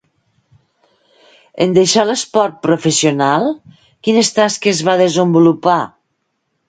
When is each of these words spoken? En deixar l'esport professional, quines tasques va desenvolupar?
En 1.65 1.75
deixar 1.75 2.05
l'esport 2.11 2.57
professional, 2.63 3.45
quines 4.09 4.35
tasques 4.39 4.85
va 4.89 4.97
desenvolupar? 5.03 5.81